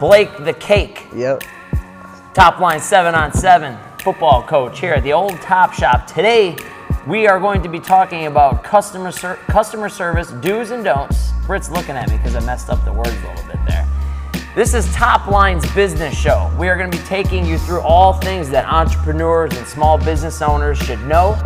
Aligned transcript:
Blake 0.00 0.30
the 0.42 0.54
Cake, 0.54 1.06
Yep. 1.14 1.42
top 2.32 2.60
line 2.60 2.80
seven 2.80 3.14
on 3.14 3.30
seven 3.30 3.76
football 4.02 4.42
coach 4.42 4.80
here 4.80 4.94
at 4.94 5.02
the 5.02 5.12
old 5.12 5.38
Top 5.42 5.74
Shop. 5.74 6.06
Today, 6.06 6.56
we 7.06 7.26
are 7.26 7.38
going 7.38 7.62
to 7.62 7.68
be 7.68 7.78
talking 7.78 8.24
about 8.26 8.64
customer 8.64 9.12
ser- 9.12 9.38
customer 9.48 9.90
service 9.90 10.30
do's 10.40 10.70
and 10.70 10.82
don'ts. 10.82 11.30
Britt's 11.46 11.70
looking 11.70 11.94
at 11.94 12.08
me 12.08 12.16
because 12.16 12.34
I 12.34 12.40
messed 12.40 12.70
up 12.70 12.82
the 12.86 12.92
words 12.92 13.10
a 13.10 13.28
little 13.28 13.46
bit 13.46 13.58
there. 13.68 13.86
This 14.54 14.72
is 14.72 14.90
Top 14.94 15.26
Line's 15.26 15.70
business 15.74 16.18
show. 16.18 16.50
We 16.58 16.70
are 16.70 16.76
going 16.78 16.90
to 16.90 16.96
be 16.96 17.04
taking 17.04 17.44
you 17.44 17.58
through 17.58 17.82
all 17.82 18.14
things 18.14 18.48
that 18.48 18.64
entrepreneurs 18.64 19.54
and 19.58 19.66
small 19.66 19.98
business 19.98 20.40
owners 20.40 20.78
should 20.78 21.02
know 21.06 21.38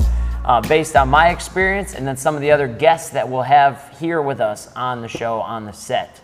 uh, 0.45 0.61
based 0.61 0.95
on 0.95 1.09
my 1.09 1.31
experience 1.31 1.95
and 1.95 2.07
then 2.07 2.17
some 2.17 2.37
of 2.37 2.41
the 2.43 2.53
other 2.53 2.69
guests 2.69 3.11
that 3.11 3.29
we'll 3.29 3.43
have 3.43 3.93
here 3.99 4.23
with 4.23 4.41
us 4.41 4.71
on 4.77 5.01
the 5.01 5.09
show 5.09 5.41
on 5.41 5.65
the 5.65 5.73
set. 5.73 6.21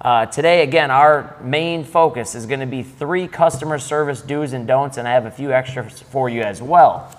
Uh, 0.00 0.26
today, 0.26 0.62
again, 0.62 0.90
our 0.90 1.36
main 1.42 1.82
focus 1.82 2.34
is 2.34 2.44
going 2.44 2.60
to 2.60 2.66
be 2.66 2.82
three 2.82 3.26
customer 3.26 3.78
service 3.78 4.20
do's 4.20 4.52
and 4.52 4.66
don'ts, 4.66 4.98
and 4.98 5.08
I 5.08 5.12
have 5.12 5.24
a 5.24 5.30
few 5.30 5.52
extras 5.52 6.02
for 6.02 6.28
you 6.28 6.42
as 6.42 6.60
well. 6.60 7.14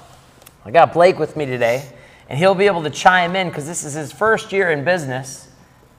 I 0.63 0.71
got 0.71 0.93
Blake 0.93 1.17
with 1.17 1.35
me 1.35 1.45
today, 1.45 1.89
and 2.29 2.37
he'll 2.37 2.53
be 2.53 2.67
able 2.67 2.83
to 2.83 2.91
chime 2.91 3.35
in 3.35 3.49
because 3.49 3.65
this 3.65 3.83
is 3.83 3.93
his 3.93 4.11
first 4.11 4.51
year 4.51 4.69
in 4.69 4.83
business, 4.83 5.49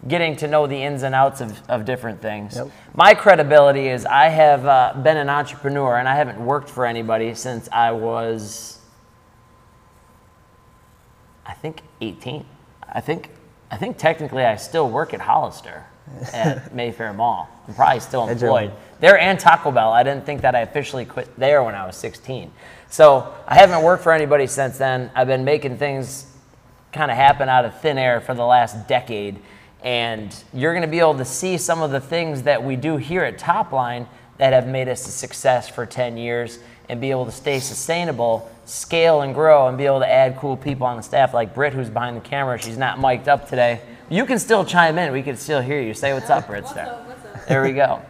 getting 0.06 0.36
to 0.36 0.46
know 0.46 0.68
the 0.68 0.76
ins 0.76 1.02
and 1.02 1.16
outs 1.16 1.40
of, 1.40 1.60
of 1.68 1.84
different 1.84 2.22
things. 2.22 2.54
Yep. 2.54 2.70
My 2.94 3.12
credibility 3.12 3.88
is 3.88 4.06
I 4.06 4.28
have 4.28 4.64
uh, 4.64 4.94
been 5.02 5.16
an 5.16 5.28
entrepreneur, 5.28 5.96
and 5.96 6.08
I 6.08 6.14
haven't 6.14 6.38
worked 6.38 6.70
for 6.70 6.86
anybody 6.86 7.34
since 7.34 7.68
I 7.72 7.90
was, 7.90 8.78
I 11.44 11.54
think, 11.54 11.82
18. 12.00 12.46
I 12.90 13.00
think, 13.00 13.30
I 13.70 13.76
think 13.76 13.98
technically 13.98 14.44
I 14.44 14.56
still 14.56 14.88
work 14.88 15.12
at 15.14 15.20
Hollister 15.20 15.84
at 16.32 16.74
Mayfair 16.74 17.12
Mall. 17.12 17.48
I'm 17.66 17.74
probably 17.74 18.00
still 18.00 18.28
employed. 18.28 18.72
There 19.00 19.18
and 19.18 19.38
Taco 19.38 19.70
Bell. 19.70 19.92
I 19.92 20.02
didn't 20.02 20.24
think 20.24 20.40
that 20.42 20.54
I 20.54 20.60
officially 20.60 21.04
quit 21.04 21.28
there 21.38 21.62
when 21.62 21.74
I 21.74 21.86
was 21.86 21.96
16. 21.96 22.50
So 22.88 23.34
I 23.46 23.56
haven't 23.56 23.82
worked 23.82 24.02
for 24.02 24.12
anybody 24.12 24.46
since 24.46 24.78
then. 24.78 25.10
I've 25.14 25.26
been 25.26 25.44
making 25.44 25.76
things 25.76 26.26
kind 26.92 27.10
of 27.10 27.16
happen 27.16 27.48
out 27.48 27.64
of 27.64 27.78
thin 27.80 27.98
air 27.98 28.20
for 28.20 28.34
the 28.34 28.44
last 28.44 28.88
decade. 28.88 29.38
And 29.82 30.34
you're 30.52 30.72
going 30.72 30.82
to 30.82 30.88
be 30.88 30.98
able 30.98 31.18
to 31.18 31.24
see 31.24 31.58
some 31.58 31.82
of 31.82 31.90
the 31.90 32.00
things 32.00 32.42
that 32.42 32.64
we 32.64 32.76
do 32.76 32.96
here 32.96 33.22
at 33.22 33.38
Topline 33.38 34.08
that 34.38 34.52
have 34.52 34.66
made 34.66 34.88
us 34.88 35.06
a 35.06 35.10
success 35.10 35.68
for 35.68 35.84
10 35.84 36.16
years 36.16 36.58
and 36.88 37.00
be 37.00 37.10
able 37.10 37.26
to 37.26 37.32
stay 37.32 37.60
sustainable, 37.60 38.50
scale 38.64 39.22
and 39.22 39.34
grow, 39.34 39.68
and 39.68 39.76
be 39.76 39.86
able 39.86 40.00
to 40.00 40.10
add 40.10 40.36
cool 40.36 40.56
people 40.56 40.86
on 40.86 40.96
the 40.96 41.02
staff 41.02 41.34
like 41.34 41.54
Britt, 41.54 41.72
who's 41.72 41.90
behind 41.90 42.16
the 42.16 42.20
camera. 42.20 42.58
She's 42.58 42.78
not 42.78 42.98
mic'd 42.98 43.28
up 43.28 43.48
today. 43.48 43.80
You 44.08 44.24
can 44.24 44.38
still 44.38 44.64
chime 44.64 44.98
in. 44.98 45.12
We 45.12 45.22
can 45.22 45.36
still 45.36 45.60
hear 45.60 45.80
you. 45.80 45.92
Say 45.94 46.14
what's 46.14 46.30
up, 46.30 46.46
Britt. 46.46 46.64
There. 46.74 46.98
There 47.48 47.62
we 47.62 47.72
go. 47.72 48.00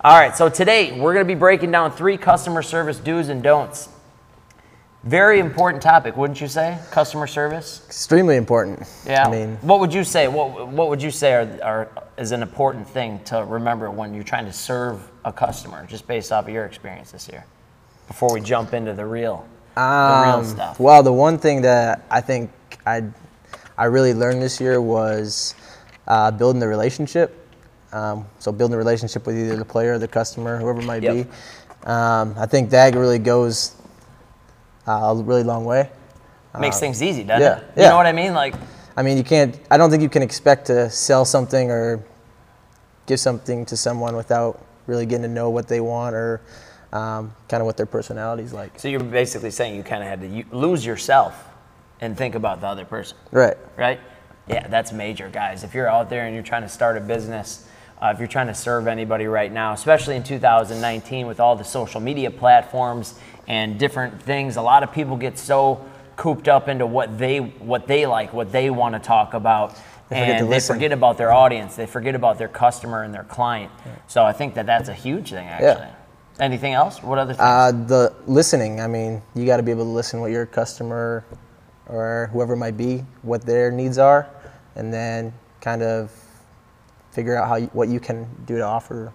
All 0.00 0.18
right, 0.18 0.36
so 0.36 0.48
today 0.48 0.98
we're 0.98 1.14
going 1.14 1.26
to 1.26 1.32
be 1.32 1.38
breaking 1.38 1.70
down 1.70 1.92
three 1.92 2.16
customer 2.16 2.62
service 2.62 2.98
do's 2.98 3.28
and 3.28 3.42
don'ts. 3.42 3.88
Very 5.04 5.38
important 5.38 5.82
topic, 5.82 6.16
wouldn't 6.16 6.40
you 6.40 6.48
say? 6.48 6.78
Customer 6.90 7.26
service. 7.26 7.82
Extremely 7.86 8.36
important. 8.36 8.88
Yeah. 9.06 9.26
I 9.26 9.30
mean, 9.30 9.56
what 9.60 9.80
would 9.80 9.92
you 9.92 10.02
say? 10.02 10.28
What 10.28 10.68
What 10.68 10.88
would 10.88 11.02
you 11.02 11.10
say 11.10 11.34
are, 11.34 11.62
are 11.62 11.88
is 12.16 12.32
an 12.32 12.42
important 12.42 12.88
thing 12.88 13.20
to 13.24 13.44
remember 13.44 13.90
when 13.90 14.14
you're 14.14 14.24
trying 14.24 14.46
to 14.46 14.52
serve 14.52 15.10
a 15.24 15.32
customer, 15.32 15.86
just 15.86 16.06
based 16.06 16.32
off 16.32 16.46
of 16.46 16.54
your 16.54 16.64
experience 16.64 17.10
this 17.12 17.28
year? 17.28 17.44
Before 18.06 18.32
we 18.32 18.40
jump 18.40 18.74
into 18.74 18.92
the 18.92 19.04
real, 19.06 19.46
the 19.74 19.80
real 19.80 19.86
um, 19.86 20.44
stuff. 20.44 20.78
well, 20.78 21.02
the 21.02 21.12
one 21.12 21.38
thing 21.38 21.62
that 21.62 22.04
I 22.10 22.20
think 22.20 22.50
I 22.86 23.02
I 23.76 23.86
really 23.86 24.14
learned 24.14 24.42
this 24.42 24.60
year 24.60 24.80
was 24.80 25.54
uh, 26.06 26.30
building 26.30 26.60
the 26.60 26.68
relationship. 26.68 27.40
Um, 27.92 28.26
so 28.38 28.52
building 28.52 28.74
a 28.74 28.78
relationship 28.78 29.26
with 29.26 29.38
either 29.38 29.56
the 29.56 29.64
player 29.64 29.94
or 29.94 29.98
the 29.98 30.08
customer, 30.08 30.58
whoever 30.58 30.80
it 30.80 30.84
might 30.84 31.02
Yep. 31.02 31.14
be. 31.14 31.20
Um, 31.86 32.34
I 32.36 32.46
think 32.46 32.70
that 32.70 32.94
really 32.94 33.18
goes 33.20 33.76
uh, 34.86 34.92
a 34.92 35.14
really 35.22 35.44
long 35.44 35.64
way. 35.64 35.90
Makes 36.58 36.78
things 36.78 37.02
easy, 37.02 37.24
doesn't 37.24 37.42
yeah, 37.42 37.58
it? 37.58 37.64
You 37.76 37.82
yeah. 37.82 37.88
know 37.90 37.96
what 37.96 38.06
I 38.06 38.12
mean? 38.12 38.32
Like, 38.32 38.54
I 38.96 39.02
mean, 39.02 39.16
you 39.16 39.24
can't. 39.24 39.58
I 39.70 39.76
don't 39.76 39.90
think 39.90 40.02
you 40.02 40.08
can 40.08 40.22
expect 40.22 40.66
to 40.66 40.88
sell 40.88 41.24
something 41.24 41.70
or 41.70 42.04
give 43.06 43.18
something 43.18 43.66
to 43.66 43.76
someone 43.76 44.14
without 44.14 44.64
really 44.86 45.04
getting 45.04 45.22
to 45.22 45.28
know 45.28 45.50
what 45.50 45.66
they 45.66 45.80
want 45.80 46.14
or 46.14 46.40
um, 46.94 47.34
kind 47.48 47.60
of 47.60 47.66
what 47.66 47.76
their 47.76 47.86
personality's 47.86 48.52
like. 48.52 48.78
so 48.78 48.88
you're 48.88 49.00
basically 49.02 49.50
saying 49.50 49.74
you 49.76 49.82
kind 49.82 50.02
of 50.02 50.08
had 50.08 50.20
to 50.22 50.26
u- 50.28 50.44
lose 50.52 50.86
yourself 50.86 51.34
and 52.00 52.16
think 52.16 52.34
about 52.34 52.60
the 52.60 52.66
other 52.68 52.84
person. 52.84 53.16
Right. 53.32 53.56
right? 53.76 54.00
Yeah, 54.48 54.68
that's 54.68 54.92
major, 54.92 55.28
guys. 55.28 55.64
If 55.64 55.74
you're 55.74 55.88
out 55.88 56.08
there 56.10 56.24
and 56.26 56.34
you're 56.34 56.44
trying 56.44 56.62
to 56.62 56.68
start 56.68 56.96
a 56.96 57.00
business, 57.00 57.66
uh, 58.00 58.12
if 58.14 58.18
you're 58.18 58.28
trying 58.28 58.46
to 58.48 58.54
serve 58.54 58.86
anybody 58.86 59.26
right 59.26 59.50
now, 59.50 59.72
especially 59.72 60.16
in 60.16 60.22
2019 60.22 61.26
with 61.26 61.40
all 61.40 61.56
the 61.56 61.64
social 61.64 62.00
media 62.00 62.30
platforms 62.30 63.18
and 63.48 63.78
different 63.78 64.22
things, 64.22 64.56
a 64.56 64.62
lot 64.62 64.82
of 64.82 64.92
people 64.92 65.16
get 65.16 65.38
so 65.38 65.84
cooped 66.16 66.46
up 66.46 66.68
into 66.68 66.86
what 66.86 67.18
they 67.18 67.38
what 67.38 67.86
they 67.88 68.06
like, 68.06 68.32
what 68.32 68.52
they 68.52 68.70
want 68.70 68.94
to 68.94 69.00
talk 69.00 69.34
about, 69.34 69.76
They 70.10 70.16
and 70.16 70.44
they 70.46 70.48
listen. 70.48 70.76
forget 70.76 70.92
about 70.92 71.16
their 71.18 71.32
audience. 71.32 71.74
They 71.74 71.86
forget 71.86 72.14
about 72.14 72.38
their 72.38 72.48
customer 72.48 73.02
and 73.02 73.12
their 73.14 73.24
client. 73.24 73.72
So 74.06 74.24
I 74.24 74.32
think 74.32 74.54
that 74.54 74.66
that's 74.66 74.88
a 74.88 74.94
huge 74.94 75.30
thing, 75.30 75.46
actually. 75.48 75.88
Anything 76.40 76.72
else? 76.72 77.02
What 77.02 77.18
other 77.18 77.34
things? 77.34 77.40
Uh, 77.40 77.72
the 77.86 78.14
listening. 78.26 78.80
I 78.80 78.86
mean, 78.86 79.22
you 79.34 79.46
got 79.46 79.58
to 79.58 79.62
be 79.62 79.70
able 79.70 79.84
to 79.84 79.90
listen 79.90 80.20
what 80.20 80.32
your 80.32 80.46
customer 80.46 81.24
or 81.86 82.28
whoever 82.32 82.54
it 82.54 82.58
might 82.58 82.76
be, 82.76 83.04
what 83.22 83.42
their 83.42 83.70
needs 83.70 83.98
are, 83.98 84.28
and 84.74 84.92
then 84.92 85.32
kind 85.60 85.82
of 85.82 86.10
figure 87.12 87.36
out 87.36 87.48
how 87.48 87.56
you, 87.56 87.66
what 87.68 87.88
you 87.88 88.00
can 88.00 88.26
do 88.46 88.56
to 88.58 88.64
offer 88.64 89.12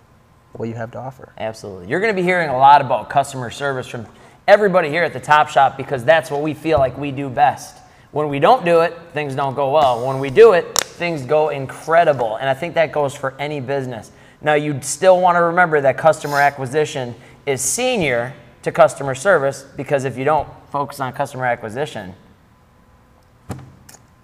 what 0.53 0.67
you 0.67 0.75
have 0.75 0.91
to 0.91 0.97
offer. 0.97 1.33
Absolutely. 1.37 1.87
You're 1.87 1.99
going 1.99 2.15
to 2.15 2.19
be 2.19 2.25
hearing 2.25 2.49
a 2.49 2.57
lot 2.57 2.81
about 2.81 3.09
customer 3.09 3.49
service 3.49 3.87
from 3.87 4.07
everybody 4.47 4.89
here 4.89 5.03
at 5.03 5.13
the 5.13 5.19
Top 5.19 5.49
Shop 5.49 5.77
because 5.77 6.03
that's 6.03 6.31
what 6.31 6.41
we 6.41 6.53
feel 6.53 6.79
like 6.79 6.97
we 6.97 7.11
do 7.11 7.29
best. 7.29 7.77
When 8.11 8.29
we 8.29 8.39
don't 8.39 8.65
do 8.65 8.79
it, 8.81 8.97
things 9.13 9.35
don't 9.35 9.53
go 9.53 9.71
well. 9.71 10.07
When 10.07 10.19
we 10.19 10.31
do 10.31 10.53
it, 10.53 10.77
things 10.79 11.23
go 11.23 11.49
incredible. 11.49 12.37
And 12.37 12.49
I 12.49 12.55
think 12.55 12.73
that 12.73 12.91
goes 12.91 13.13
for 13.13 13.35
any 13.37 13.59
business. 13.59 14.11
Now, 14.41 14.53
you'd 14.53 14.85
still 14.85 15.19
want 15.19 15.35
to 15.35 15.41
remember 15.43 15.81
that 15.81 15.97
customer 15.97 16.37
acquisition 16.39 17.15
is 17.45 17.61
senior 17.61 18.33
to 18.63 18.71
customer 18.71 19.15
service 19.15 19.63
because 19.75 20.05
if 20.05 20.17
you 20.17 20.23
don't 20.23 20.47
focus 20.71 20.99
on 20.99 21.11
customer 21.13 21.45
acquisition, 21.45 22.13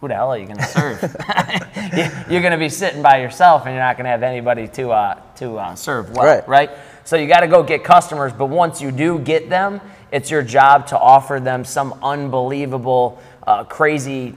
who 0.02 0.08
the 0.08 0.14
hell 0.16 0.32
are 0.32 0.38
you 0.38 0.46
going 0.46 0.58
to 0.58 0.64
serve? 0.64 1.02
You- 1.96 2.10
you're 2.30 2.42
going 2.42 2.52
to 2.52 2.58
be 2.58 2.70
sitting 2.70 3.02
by 3.02 3.22
yourself 3.22 3.66
and 3.66 3.74
you're 3.76 3.84
not 3.84 3.96
going 3.98 4.06
to 4.06 4.10
have 4.10 4.24
anybody 4.24 4.68
to, 4.70 4.92
uh, 4.92 5.20
to 5.38 5.58
uh, 5.58 5.76
serve 5.76 6.12
well, 6.16 6.26
Right. 6.26 6.48
right? 6.48 6.70
So 7.04 7.16
you 7.16 7.28
got 7.28 7.42
to 7.42 7.48
go 7.48 7.62
get 7.64 7.84
customers, 7.84 8.34
but 8.34 8.48
once 8.48 8.82
you 8.82 8.92
do 8.92 9.20
get 9.20 9.50
them, 9.50 9.80
it's 10.12 10.32
your 10.32 10.42
job 10.42 10.88
to 10.88 10.98
offer 11.00 11.40
them 11.40 11.64
some 11.64 11.94
unbelievable, 12.02 13.22
uh, 13.46 13.64
crazy, 13.66 14.36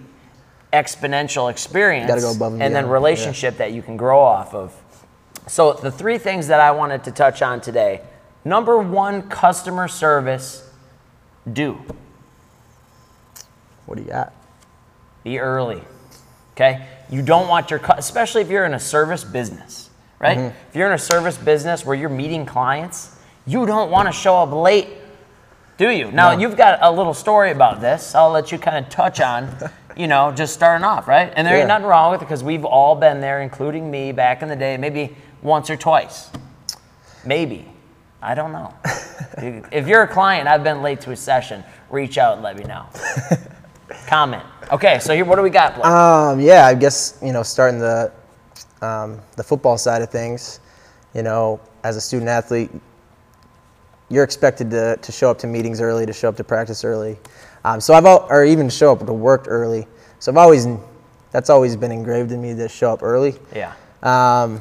exponential 0.73 1.51
experience 1.51 2.09
Gotta 2.09 2.21
go 2.21 2.33
above 2.33 2.53
and 2.55 2.63
and 2.63 2.75
then 2.75 2.89
relationship 2.89 3.57
that 3.57 3.73
you 3.73 3.81
can 3.83 3.97
grow 3.97 4.21
off 4.21 4.55
of. 4.55 4.78
So 5.49 5.73
the 5.73 5.91
three 5.91 6.19
things 6.19 6.49
that 6.49 6.61
I 6.61 6.71
wanted 6.71 7.05
to 7.05 7.11
touch 7.11 7.43
on 7.43 7.61
today. 7.61 8.03
Number 8.45 8.79
one, 8.79 9.23
customer 9.29 9.89
service. 9.89 10.65
Do 11.51 11.79
What 13.87 13.97
do 13.97 14.03
you 14.05 14.11
got? 14.11 14.33
be 15.25 15.39
early. 15.39 15.83
Okay? 16.55 16.87
You 17.11 17.23
don't 17.23 17.49
want 17.49 17.71
your, 17.71 17.81
especially 17.97 18.43
if 18.43 18.51
you're 18.51 18.65
in 18.65 18.75
a 18.75 18.81
service 18.81 19.25
business, 19.25 19.91
right? 20.19 20.39
Mm-hmm. 20.39 20.57
If 20.69 20.77
you're 20.77 20.87
in 20.89 20.95
a 20.95 20.99
service 20.99 21.37
business 21.37 21.85
where 21.85 21.97
you're 21.97 22.09
meeting 22.09 22.47
clients, 22.47 23.17
you 23.47 23.67
don't 23.67 23.91
want 23.91 24.07
to 24.09 24.13
show 24.13 24.37
up 24.37 24.53
late, 24.53 24.89
do 25.79 25.91
you? 25.91 26.11
Now, 26.13 26.33
No. 26.33 26.39
you've 26.39 26.57
got 26.57 26.79
a 26.83 26.91
little 26.91 27.15
story 27.15 27.51
about 27.51 27.81
this. 27.81 28.15
I'll 28.15 28.31
let 28.31 28.53
you 28.53 28.59
kind 28.59 28.85
of 28.85 28.91
touch 28.91 29.21
on, 29.21 29.57
you 29.97 30.07
know, 30.07 30.33
just 30.33 30.53
starting 30.55 30.85
off, 30.85 31.09
right? 31.09 31.33
And 31.35 31.47
there 31.47 31.57
ain't 31.57 31.69
nothing 31.69 31.87
wrong 31.87 32.11
with 32.13 32.21
it 32.21 32.25
because 32.25 32.43
we've 32.45 32.65
all 32.65 32.95
been 32.95 33.21
there, 33.21 33.41
including 33.41 33.91
me 33.91 34.13
back 34.13 34.43
in 34.43 34.49
the 34.49 34.57
day, 34.57 34.77
maybe 34.77 35.17
once 35.43 35.71
or 35.71 35.77
twice. 35.77 36.31
Maybe. 37.25 37.67
I 38.21 38.35
don't 38.35 38.53
know. 38.53 38.75
if 39.73 39.87
you're 39.87 40.03
a 40.03 40.09
client, 40.09 40.49
I've 40.49 40.65
been 40.65 40.83
late 40.83 41.01
to 41.03 41.13
a 41.13 41.17
session, 41.17 41.63
reach 41.91 42.19
out 42.19 42.35
and 42.35 42.43
let 42.43 42.57
me 42.57 42.65
know. 42.65 42.87
Comment. 44.07 44.43
Okay, 44.73 44.99
so 44.99 45.15
here, 45.15 45.25
what 45.25 45.37
do 45.37 45.43
we 45.43 45.51
got, 45.51 45.75
Blake? 45.75 45.87
Um, 45.87 46.41
yeah, 46.41 46.67
I 46.67 46.75
guess 46.75 47.19
you 47.23 47.33
know, 47.33 47.43
starting 47.43 47.79
the 47.81 48.13
um, 48.83 49.21
the 49.37 49.43
football 49.43 49.79
side 49.79 50.03
of 50.03 50.11
things, 50.11 50.61
you 51.15 51.23
know, 51.23 51.61
as 51.85 51.97
a 51.97 52.01
student 52.01 52.29
athlete, 52.29 52.71
you're 54.09 54.25
expected 54.25 54.71
to, 54.71 54.99
to 55.01 55.13
show 55.13 55.31
up 55.31 55.39
to 55.39 55.47
meetings 55.47 55.81
early, 55.81 56.07
to 56.07 56.13
show 56.13 56.29
up 56.29 56.37
to 56.37 56.45
practice 56.45 56.85
early. 56.85 57.19
Um, 57.65 57.81
so 57.81 57.95
I've 57.95 58.05
all, 58.05 58.27
or 58.31 58.45
even 58.45 58.69
show 58.69 58.93
up 58.93 59.05
to 59.05 59.13
work 59.13 59.45
early. 59.49 59.87
So 60.19 60.33
I've 60.33 60.39
always 60.39 60.67
that's 61.31 61.51
always 61.51 61.77
been 61.77 61.93
engraved 61.93 62.33
in 62.33 62.41
me 62.41 62.55
to 62.55 62.69
show 62.69 62.93
up 62.93 63.03
early. 63.03 63.35
yeah. 63.55 63.75
Um, 64.03 64.61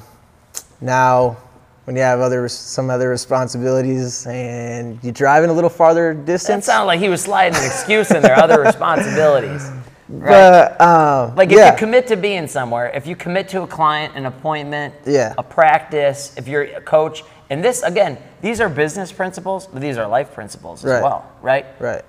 now, 0.82 1.38
when 1.86 1.96
you 1.96 2.02
have 2.02 2.20
other 2.20 2.48
some 2.50 2.90
other 2.90 3.10
responsibilities 3.10 4.26
and 4.28 5.00
you're 5.04 5.14
driving 5.14 5.50
a 5.50 5.54
little 5.54 5.70
farther 5.70 6.14
That 6.14 6.26
distance, 6.26 6.66
sounded 6.66 6.86
like 6.88 7.00
he 7.00 7.08
was 7.10 7.22
sliding 7.22 7.58
an 7.58 7.66
excuse 7.66 8.12
in 8.12 8.22
there, 8.22 8.38
other 8.38 8.60
responsibilities. 8.70 9.70
But 10.10 10.80
um, 10.82 11.36
Like 11.36 11.50
if 11.52 11.58
yeah, 11.58 11.72
you 11.72 11.78
commit 11.78 12.08
to 12.08 12.18
being 12.18 12.48
somewhere, 12.48 12.92
if 12.94 13.08
you 13.08 13.16
commit 13.16 13.48
to 13.50 13.62
a 13.64 13.68
client, 13.68 14.16
an 14.16 14.26
appointment, 14.26 14.94
Yeah. 15.06 15.34
a 15.38 15.44
practice, 15.44 16.34
if 16.38 16.48
you're 16.48 16.64
a 16.64 16.82
coach, 16.82 17.24
and 17.50 17.64
this 17.64 17.84
again, 17.84 18.18
these 18.42 18.60
are 18.60 18.68
business 18.70 19.12
principles, 19.12 19.68
but 19.68 19.82
these 19.82 19.98
are 19.98 20.08
life 20.08 20.34
principles 20.34 20.84
as 20.84 20.92
Right. 20.92 21.04
well, 21.04 21.26
right? 21.42 21.66
right, 21.80 22.04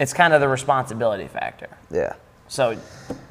It's 0.00 0.12
kind 0.14 0.32
of 0.32 0.40
the 0.40 0.48
responsibility 0.48 1.28
factor. 1.28 1.68
yeah. 1.90 2.14
So, 2.50 2.74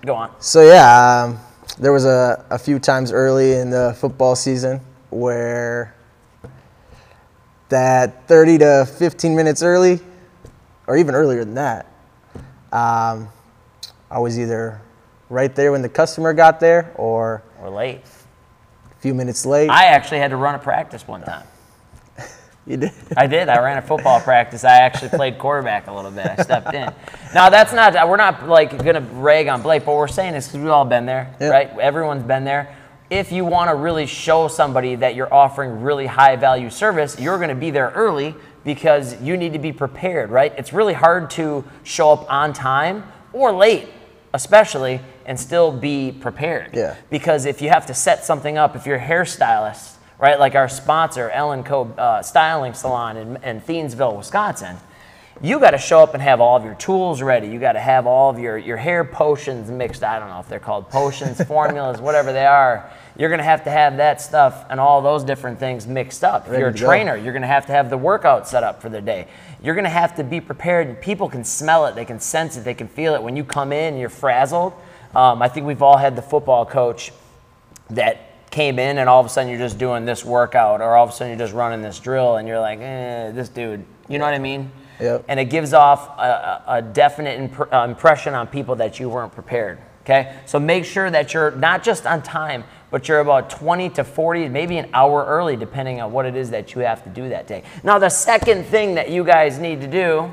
go 0.06 0.14
on. 0.14 0.30
So 0.40 0.62
yeah, 0.62 1.24
um, 1.24 1.40
there 1.80 1.92
was 1.94 2.06
a, 2.06 2.46
a 2.50 2.58
few 2.58 2.80
times 2.80 3.12
early 3.12 3.54
in 3.54 3.70
the 3.70 3.96
football 4.00 4.36
season 4.36 4.82
where 5.10 5.94
that 7.70 8.28
30 8.28 8.58
to 8.60 8.86
15 8.98 9.36
minutes 9.36 9.62
early, 9.62 10.00
or 10.88 10.98
even 10.98 11.14
earlier 11.16 11.44
than 11.44 11.56
that, 11.56 11.86
um, 12.72 13.28
I 14.10 14.20
was 14.20 14.40
either 14.40 14.82
right 15.30 15.54
there 15.54 15.72
when 15.72 15.82
the 15.82 15.90
customer 15.90 16.34
got 16.34 16.60
there 16.60 16.94
or 16.96 17.44
We're 17.62 17.70
late. 17.70 18.02
a 18.92 19.02
few 19.02 19.14
minutes 19.14 19.46
late. 19.46 19.70
I 19.70 19.86
actually 19.86 20.20
had 20.20 20.32
to 20.32 20.38
run 20.38 20.56
a 20.56 20.60
practice 20.60 21.08
one 21.08 21.22
time. 21.22 21.46
You 22.68 22.78
did. 22.78 22.92
I 23.16 23.28
did. 23.28 23.50
I 23.50 23.60
ran 23.64 23.78
a 23.78 23.82
football 23.82 24.20
practice. 24.20 24.64
I 24.64 24.78
actually 24.82 25.10
played 25.10 25.38
quarterback 25.40 25.88
a 25.88 25.94
little 25.94 26.12
bit. 26.12 26.26
I 26.26 26.36
stepped 26.44 26.74
in. 26.74 26.92
Now 27.34 27.50
that's 27.50 27.74
not. 27.74 27.94
We're 28.08 28.18
not 28.18 28.48
like 28.48 28.78
gonna 28.84 29.02
rag 29.02 29.48
on 29.48 29.62
Blake, 29.62 29.86
but 29.86 29.92
what 29.94 29.98
we're 30.00 30.08
saying 30.08 30.36
is 30.36 30.48
because 30.48 30.60
we've 30.62 30.70
all 30.70 30.86
been 30.86 31.06
there, 31.06 31.34
Yeah. 31.40 31.50
right? 31.50 31.80
Everyone's 31.80 32.24
been 32.24 32.44
there. 32.44 32.76
If 33.10 33.32
you 33.32 33.46
want 33.46 33.70
to 33.70 33.76
really 33.76 34.06
show 34.06 34.50
somebody 34.50 34.96
that 34.96 35.16
you're 35.16 35.34
offering 35.34 35.82
really 35.82 36.08
high 36.08 36.36
value 36.36 36.70
service, 36.70 37.18
you're 37.18 37.38
going 37.38 37.48
to 37.48 37.56
be 37.56 37.72
there 37.72 37.92
early 37.96 38.36
because 38.66 39.22
you 39.22 39.38
need 39.38 39.54
to 39.54 39.60
be 39.60 39.72
prepared, 39.72 40.30
right? 40.30 40.54
It's 40.58 40.74
really 40.74 40.92
hard 40.94 41.30
to 41.32 41.64
show 41.84 42.12
up 42.12 42.30
on 42.30 42.52
time 42.52 43.06
or 43.32 43.54
late, 43.54 43.88
especially, 44.34 45.00
and 45.26 45.40
still 45.40 45.72
be 45.72 46.12
prepared. 46.12 46.72
Yeah. 46.76 46.96
Because 47.10 47.46
if 47.46 47.62
you 47.62 47.70
have 47.70 47.86
to 47.86 47.94
set 47.94 48.26
something 48.26 48.58
up, 48.58 48.76
if 48.76 48.86
you're 48.86 48.98
a 48.98 49.00
hairstylist, 49.02 49.94
right, 50.20 50.40
like 50.40 50.56
our 50.56 50.70
sponsor, 50.70 51.30
Ellen 51.30 51.64
Co. 51.64 51.84
Uh, 51.84 52.22
Styling 52.22 52.74
Salon 52.74 53.18
in, 53.18 53.38
in 53.44 53.62
Thiensville, 53.62 54.18
Wisconsin, 54.18 54.78
you 55.42 55.60
got 55.60 55.72
to 55.72 55.78
show 55.78 56.02
up 56.02 56.14
and 56.14 56.24
have 56.24 56.42
all 56.42 56.58
of 56.58 56.64
your 56.64 56.74
tools 56.76 57.22
ready. 57.22 57.48
You 57.48 57.60
got 57.60 57.74
to 57.74 57.80
have 57.80 58.08
all 58.08 58.30
of 58.32 58.40
your, 58.40 58.58
your 58.58 58.78
hair 58.78 59.04
potions 59.04 59.70
mixed. 59.70 60.04
I 60.04 60.20
don't 60.20 60.30
know 60.30 60.40
if 60.40 60.50
they're 60.50 60.60
called 60.60 60.90
potions, 60.90 61.44
formulas, 61.48 62.02
whatever 62.02 62.34
they 62.34 62.46
are. 62.46 62.90
You're 63.18 63.30
going 63.30 63.40
to 63.40 63.44
have 63.44 63.64
to 63.66 63.72
have 63.72 63.98
that 63.98 64.22
stuff 64.22 64.66
and 64.70 64.80
all 64.80 65.02
those 65.02 65.24
different 65.24 65.60
things 65.60 65.86
mixed 65.86 66.24
up. 66.24 66.46
If 66.46 66.52
Ready 66.52 66.62
you're 66.62 66.70
a 66.70 66.74
to 66.74 66.80
go. 66.80 66.86
trainer, 66.86 67.16
you're 67.16 67.34
going 67.34 67.42
to 67.42 67.48
have 67.48 67.68
to 67.68 67.72
have 67.72 67.90
the 67.90 67.98
workout 67.98 68.48
set 68.48 68.64
up 68.64 68.82
for 68.82 68.90
the 68.90 69.02
day. 69.02 69.28
You're 69.62 69.76
going 69.76 69.86
to 69.86 69.90
have 69.90 70.16
to 70.16 70.24
be 70.24 70.42
prepared, 70.42 70.88
and 70.88 71.00
people 71.00 71.30
can 71.30 71.44
smell 71.44 71.86
it, 71.86 71.96
they 71.96 72.06
can 72.06 72.20
sense 72.20 72.58
it, 72.58 72.64
they 72.64 72.76
can 72.76 72.88
feel 72.88 73.14
it. 73.16 73.22
When 73.22 73.36
you 73.36 73.44
come 73.44 73.72
in, 73.72 73.98
you're 73.98 74.10
frazzled. 74.10 74.74
Um, 75.16 75.42
I 75.42 75.50
think 75.50 75.66
we've 75.66 75.82
all 75.82 75.98
had 75.98 76.16
the 76.16 76.22
football 76.22 76.66
coach 76.66 77.12
that 77.92 78.27
came 78.58 78.80
in 78.80 78.98
and 78.98 79.08
all 79.08 79.20
of 79.20 79.26
a 79.28 79.30
sudden 79.30 79.52
you're 79.52 79.60
just 79.60 79.78
doing 79.78 80.04
this 80.04 80.26
workout 80.26 80.82
or 80.82 80.96
all 80.96 81.04
of 81.04 81.12
a 81.12 81.14
sudden 81.14 81.30
you're 81.30 81.38
just 81.38 81.54
running 81.54 81.84
this 81.84 82.00
drill 82.00 82.38
and 82.38 82.48
you're 82.48 82.60
like, 82.60 82.80
eh, 82.80 83.30
this 83.30 83.50
dude, 83.50 83.86
you 84.10 84.18
know 84.18 84.26
what 84.26 84.34
I 84.34 84.40
mean? 84.40 84.72
Yep. 85.00 85.26
And 85.28 85.40
it 85.40 85.46
gives 85.46 85.74
off 85.74 86.18
a, 86.18 86.64
a 86.66 86.82
definite 86.82 87.40
imp- 87.40 87.72
uh, 87.72 87.86
impression 87.88 88.34
on 88.34 88.48
people 88.48 88.74
that 88.78 89.00
you 89.00 89.10
weren't 89.10 89.32
prepared. 89.32 89.78
Okay, 90.02 90.36
so 90.48 90.60
make 90.60 90.86
sure 90.86 91.12
that 91.12 91.36
you're 91.36 91.52
not 91.52 91.84
just 91.84 92.08
on 92.08 92.24
time, 92.24 92.64
but 92.90 93.08
you're 93.08 93.20
about 93.20 93.52
20 93.52 93.90
to 93.92 94.04
40, 94.04 94.50
maybe 94.50 94.78
an 94.78 94.90
hour 94.92 95.24
early, 95.26 95.56
depending 95.56 96.02
on 96.02 96.12
what 96.12 96.26
it 96.26 96.36
is 96.36 96.50
that 96.50 96.74
you 96.74 96.82
have 96.82 97.04
to 97.04 97.10
do 97.12 97.30
that 97.30 97.46
day. 97.46 97.62
Now, 97.84 98.00
the 98.00 98.10
second 98.10 98.64
thing 98.64 98.96
that 98.96 99.12
you 99.12 99.24
guys 99.24 99.60
need 99.60 99.82
to 99.82 99.88
do 99.88 100.32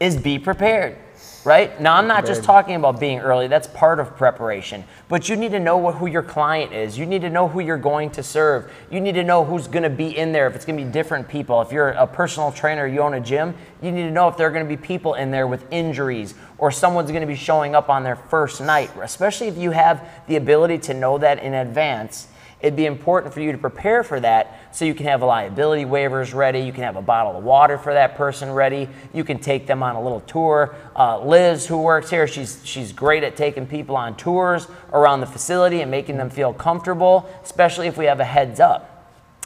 is 0.00 0.16
be 0.16 0.40
prepared, 0.40 0.96
right? 1.44 1.78
Now, 1.80 1.96
I'm 1.96 2.06
not 2.06 2.24
just 2.24 2.42
talking 2.42 2.74
about 2.74 2.98
being 2.98 3.18
early, 3.18 3.48
that's 3.48 3.66
part 3.68 4.00
of 4.00 4.16
preparation. 4.16 4.84
But 5.08 5.28
you 5.28 5.36
need 5.36 5.52
to 5.52 5.60
know 5.60 5.76
what, 5.76 5.96
who 5.96 6.06
your 6.06 6.22
client 6.22 6.72
is. 6.72 6.98
You 6.98 7.04
need 7.04 7.20
to 7.22 7.30
know 7.30 7.48
who 7.48 7.60
you're 7.60 7.76
going 7.76 8.10
to 8.12 8.22
serve. 8.22 8.72
You 8.90 9.00
need 9.00 9.14
to 9.16 9.24
know 9.24 9.44
who's 9.44 9.68
going 9.68 9.82
to 9.82 9.90
be 9.90 10.16
in 10.16 10.32
there, 10.32 10.46
if 10.46 10.56
it's 10.56 10.64
going 10.64 10.78
to 10.78 10.84
be 10.84 10.90
different 10.90 11.28
people. 11.28 11.60
If 11.60 11.70
you're 11.70 11.90
a 11.90 12.06
personal 12.06 12.50
trainer, 12.50 12.86
you 12.86 13.00
own 13.00 13.14
a 13.14 13.20
gym, 13.20 13.54
you 13.82 13.92
need 13.92 14.04
to 14.04 14.10
know 14.10 14.28
if 14.28 14.36
there 14.36 14.46
are 14.46 14.50
going 14.50 14.64
to 14.64 14.68
be 14.68 14.80
people 14.80 15.14
in 15.14 15.30
there 15.30 15.46
with 15.46 15.70
injuries 15.70 16.34
or 16.56 16.70
someone's 16.70 17.10
going 17.10 17.20
to 17.20 17.26
be 17.26 17.36
showing 17.36 17.74
up 17.74 17.90
on 17.90 18.02
their 18.04 18.16
first 18.16 18.60
night, 18.60 18.90
especially 19.02 19.48
if 19.48 19.58
you 19.58 19.70
have 19.70 20.08
the 20.26 20.36
ability 20.36 20.78
to 20.78 20.94
know 20.94 21.18
that 21.18 21.42
in 21.42 21.52
advance 21.52 22.28
it'd 22.60 22.76
be 22.76 22.86
important 22.86 23.34
for 23.34 23.40
you 23.40 23.52
to 23.52 23.58
prepare 23.58 24.02
for 24.02 24.20
that 24.20 24.68
so 24.74 24.84
you 24.84 24.94
can 24.94 25.06
have 25.06 25.22
liability 25.22 25.84
waivers 25.84 26.34
ready. 26.34 26.60
You 26.60 26.72
can 26.72 26.82
have 26.82 26.96
a 26.96 27.02
bottle 27.02 27.36
of 27.36 27.44
water 27.44 27.78
for 27.78 27.92
that 27.92 28.16
person 28.16 28.50
ready. 28.50 28.88
You 29.12 29.24
can 29.24 29.38
take 29.38 29.66
them 29.66 29.82
on 29.82 29.96
a 29.96 30.02
little 30.02 30.20
tour. 30.20 30.74
Uh, 30.96 31.24
Liz, 31.24 31.66
who 31.66 31.78
works 31.78 32.10
here, 32.10 32.26
she's, 32.26 32.60
she's 32.64 32.92
great 32.92 33.22
at 33.22 33.36
taking 33.36 33.66
people 33.66 33.96
on 33.96 34.16
tours 34.16 34.66
around 34.92 35.20
the 35.20 35.26
facility 35.26 35.80
and 35.80 35.90
making 35.90 36.16
them 36.16 36.30
feel 36.30 36.52
comfortable, 36.52 37.28
especially 37.42 37.86
if 37.86 37.96
we 37.96 38.06
have 38.06 38.20
a 38.20 38.24
heads 38.24 38.60
up. 38.60 38.90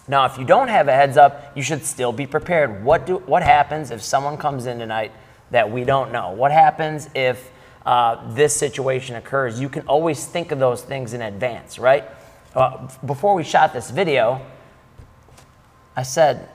Now, 0.08 0.24
if 0.24 0.38
you 0.38 0.44
don't 0.44 0.68
have 0.68 0.88
a 0.88 0.94
heads 0.94 1.18
up, 1.18 1.52
you 1.54 1.62
should 1.62 1.84
still 1.84 2.12
be 2.12 2.26
prepared. 2.26 2.82
What, 2.82 3.06
do, 3.06 3.18
what 3.18 3.42
happens 3.42 3.90
if 3.90 4.02
someone 4.02 4.38
comes 4.38 4.64
in 4.64 4.78
tonight 4.78 5.12
that 5.50 5.70
we 5.70 5.84
don't 5.84 6.12
know? 6.12 6.30
What 6.32 6.50
happens 6.50 7.10
if 7.14 7.50
uh, 7.84 8.32
this 8.32 8.56
situation 8.56 9.16
occurs? 9.16 9.60
You 9.60 9.68
can 9.68 9.86
always 9.86 10.24
think 10.24 10.50
of 10.50 10.58
those 10.58 10.82
things 10.82 11.12
in 11.12 11.20
advance, 11.20 11.78
right? 11.78 12.04
Uh, 12.58 12.88
before 13.06 13.34
we 13.34 13.44
shot 13.44 13.72
this 13.72 13.88
video, 13.88 14.44
I 15.96 16.02
said, 16.02 16.48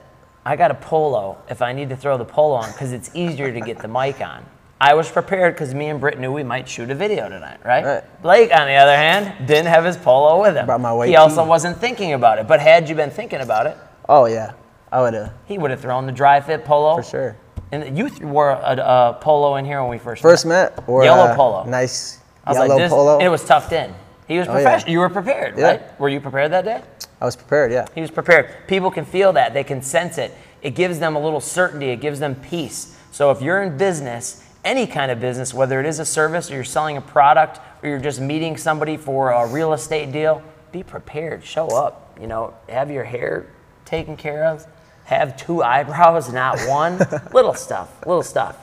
I 0.45 0.57
got 0.57 0.69
a 0.69 0.73
polo 0.75 1.37
if 1.49 1.61
I 1.61 1.71
need 1.71 1.87
to 1.89 1.95
throw 1.95 2.17
the 2.17 2.25
polo 2.25 2.55
on 2.55 2.69
because 2.73 2.91
it's 2.91 3.09
easier 3.13 3.53
to 3.53 3.61
get 3.61 3.79
the 3.79 3.87
mic 3.87 4.19
on. 4.19 4.45
I 4.81 4.95
was 4.95 5.09
prepared 5.09 5.53
because 5.53 5.73
me 5.73 5.87
and 5.87 6.01
Britt 6.01 6.19
knew 6.19 6.29
we 6.33 6.43
might 6.43 6.67
shoot 6.67 6.89
a 6.89 6.95
video 6.95 7.29
tonight, 7.29 7.61
right? 7.63 7.85
Right. 7.85 8.21
Blake, 8.21 8.51
on 8.53 8.67
the 8.67 8.73
other 8.73 8.97
hand, 8.97 9.47
didn't 9.47 9.67
have 9.67 9.85
his 9.85 9.95
polo 9.95 10.41
with 10.41 10.55
him. 10.55 10.67
My 10.81 11.07
he 11.07 11.15
also 11.15 11.45
wasn't 11.45 11.77
thinking 11.77 12.11
about 12.11 12.37
it. 12.37 12.49
But 12.49 12.59
had 12.59 12.89
you 12.89 12.95
been 12.95 13.09
thinking 13.09 13.39
about 13.39 13.65
it, 13.65 13.77
Oh 14.09 14.25
yeah, 14.25 14.51
I 14.91 14.99
would 14.99 15.13
have 15.13 15.31
he 15.45 15.57
would 15.57 15.71
have 15.71 15.79
thrown 15.79 16.05
the 16.05 16.11
dry 16.11 16.41
fit 16.41 16.65
polo. 16.65 16.97
for 16.97 17.03
sure. 17.03 17.37
And 17.71 17.97
you 17.97 18.09
th- 18.09 18.21
wore 18.21 18.49
a, 18.51 18.75
a 18.75 19.17
polo 19.21 19.55
in 19.55 19.63
here 19.63 19.79
when 19.81 19.89
we 19.89 19.97
first 19.97 20.21
First 20.21 20.45
met 20.45 20.83
or 20.85 21.05
Yellow 21.05 21.31
a 21.31 21.35
polo. 21.35 21.63
nice 21.63 22.19
yellow 22.45 22.67
like, 22.67 22.77
this, 22.77 22.91
polo. 22.91 23.19
it 23.19 23.29
was 23.29 23.45
tucked 23.45 23.71
in. 23.71 23.95
He 24.27 24.39
was 24.39 24.47
Oh, 24.47 24.51
yeah. 24.51 24.57
professional. 24.63 24.91
You 24.91 24.99
were 24.99 25.09
prepared, 25.09 25.57
Yeah. 25.57 25.65
right? 25.67 25.99
Were 25.99 26.09
you 26.09 26.19
prepared 26.21 26.51
that 26.51 26.65
day? 26.65 26.81
I 27.21 27.25
was 27.25 27.35
prepared. 27.35 27.71
Yeah. 27.71 27.85
He 27.95 28.01
was 28.01 28.11
prepared. 28.11 28.49
People 28.67 28.91
can 28.91 29.05
feel 29.05 29.33
that. 29.33 29.53
They 29.53 29.63
can 29.63 29.81
sense 29.81 30.17
it. 30.17 30.35
It 30.61 30.71
gives 30.75 30.99
them 30.99 31.15
a 31.15 31.19
little 31.19 31.39
certainty. 31.41 31.89
It 31.89 31.97
gives 32.01 32.19
them 32.19 32.35
peace. 32.35 32.97
So 33.11 33.31
if 33.31 33.41
you're 33.41 33.61
in 33.61 33.77
business, 33.77 34.43
any 34.65 34.87
kind 34.87 35.11
of 35.11 35.19
business, 35.19 35.53
whether 35.53 35.79
it 35.79 35.85
is 35.85 35.99
a 35.99 36.05
service 36.05 36.49
or 36.49 36.55
you're 36.55 36.63
selling 36.63 36.97
a 36.97 37.01
product 37.01 37.59
or 37.83 37.89
you're 37.89 37.99
just 37.99 38.19
meeting 38.21 38.57
somebody 38.57 38.97
for 38.97 39.31
a 39.31 39.45
real 39.47 39.73
estate 39.73 40.11
deal, 40.11 40.41
be 40.71 40.83
prepared. 40.83 41.43
Show 41.43 41.67
up. 41.67 42.17
You 42.19 42.27
know, 42.27 42.53
have 42.69 42.89
your 42.91 43.03
hair 43.03 43.47
taken 43.85 44.15
care 44.17 44.45
of. 44.45 44.65
Have 45.05 45.35
two 45.35 45.61
eyebrows, 45.61 46.31
not 46.31 46.59
one. 46.61 46.97
little 47.33 47.53
stuff. 47.53 47.89
Little 48.05 48.23
stuff. 48.23 48.57